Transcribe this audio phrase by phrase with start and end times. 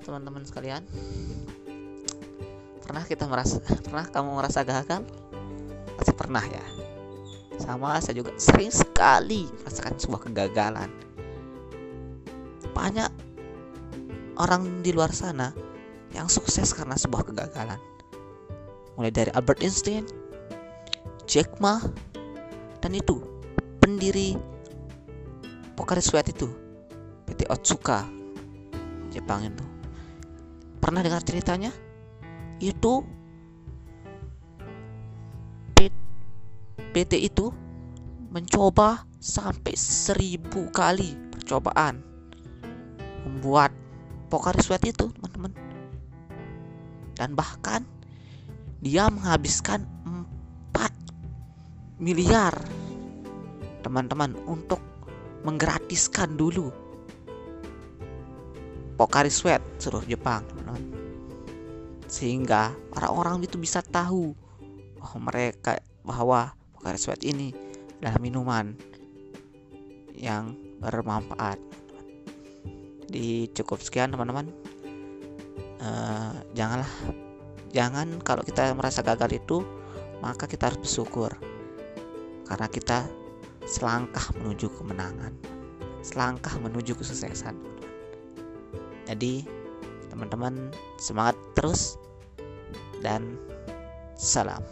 [0.00, 0.80] teman-teman sekalian.
[2.80, 5.04] Pernah kita merasa pernah kamu merasa gagal?
[5.98, 6.64] Pasti pernah ya.
[7.60, 10.88] Sama saya juga sering sekali merasakan sebuah kegagalan.
[12.72, 13.10] Banyak
[14.40, 15.52] orang di luar sana
[16.16, 17.80] yang sukses karena sebuah kegagalan.
[18.96, 20.04] Mulai dari Albert Einstein
[21.24, 21.80] Jack Ma
[22.84, 23.22] dan itu
[23.80, 24.36] pendiri
[25.72, 26.50] Pocari Sweat itu
[27.24, 28.04] PT Otsuka
[29.08, 29.71] Jepang itu
[30.82, 31.70] pernah dengar ceritanya?
[32.58, 33.06] Itu
[36.92, 37.48] PT itu
[38.28, 42.04] mencoba sampai seribu kali percobaan
[43.24, 43.72] membuat
[44.28, 45.52] Pocari Sweat itu teman-teman.
[47.16, 47.84] Dan bahkan
[48.84, 49.88] dia menghabiskan
[50.74, 52.52] 4 miliar
[53.80, 54.80] teman-teman untuk
[55.48, 56.68] menggratiskan dulu
[59.00, 61.12] Pocari Sweat seluruh Jepang teman-teman
[62.12, 64.36] sehingga orang-orang itu bisa tahu
[65.00, 67.56] bahwa mereka bahwa Pocari Sweat ini
[68.02, 68.76] adalah minuman
[70.12, 71.56] yang bermanfaat.
[73.08, 74.50] Di cukup sekian teman-teman.
[75.82, 76.92] Uh, janganlah
[77.74, 79.64] jangan kalau kita merasa gagal itu
[80.20, 81.32] maka kita harus bersyukur.
[82.44, 83.08] Karena kita
[83.64, 85.32] selangkah menuju kemenangan.
[86.04, 87.56] Selangkah menuju kesuksesan.
[89.08, 89.61] Jadi
[90.12, 90.70] teman-teman.
[91.00, 91.96] Semangat terus
[93.00, 93.40] dan
[94.14, 94.62] salam